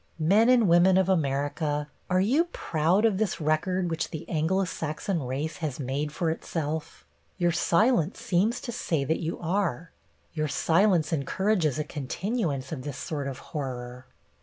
[0.17, 5.21] Men and women of America, are you proud of this record which the Anglo Saxon
[5.21, 7.05] race has made for itself?
[7.37, 9.91] Your silence seems to say that you are.
[10.33, 14.07] Your silence encourages a continuance of this sort of horror.